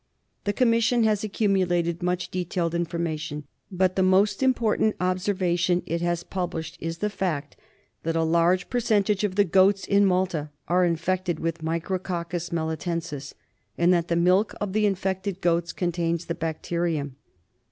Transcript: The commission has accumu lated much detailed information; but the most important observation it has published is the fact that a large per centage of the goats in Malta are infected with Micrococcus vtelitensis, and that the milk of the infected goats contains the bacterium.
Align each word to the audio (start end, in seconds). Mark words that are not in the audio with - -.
The 0.45 0.51
commission 0.53 1.03
has 1.03 1.21
accumu 1.21 1.63
lated 1.63 2.01
much 2.01 2.29
detailed 2.31 2.73
information; 2.73 3.43
but 3.71 3.95
the 3.95 4.01
most 4.01 4.41
important 4.41 4.95
observation 4.99 5.83
it 5.85 6.01
has 6.01 6.23
published 6.23 6.75
is 6.81 6.97
the 6.97 7.09
fact 7.11 7.55
that 8.01 8.15
a 8.15 8.23
large 8.23 8.67
per 8.67 8.79
centage 8.79 9.23
of 9.23 9.35
the 9.35 9.43
goats 9.43 9.85
in 9.85 10.07
Malta 10.07 10.49
are 10.67 10.85
infected 10.85 11.39
with 11.39 11.59
Micrococcus 11.63 12.49
vtelitensis, 12.49 13.35
and 13.77 13.93
that 13.93 14.07
the 14.07 14.15
milk 14.15 14.55
of 14.59 14.73
the 14.73 14.87
infected 14.87 15.39
goats 15.39 15.71
contains 15.71 16.25
the 16.25 16.33
bacterium. 16.33 17.15